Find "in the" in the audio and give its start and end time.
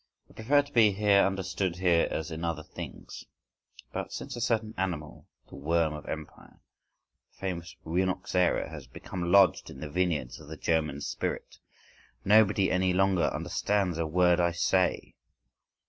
9.69-9.91